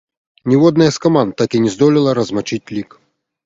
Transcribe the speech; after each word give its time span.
Ніводная 0.53 0.87
з 0.95 1.03
каманд 1.03 1.37
так 1.43 1.49
і 1.59 1.63
не 1.67 1.75
здолела 1.77 2.19
размачыць 2.23 2.65
лік. 2.75 3.01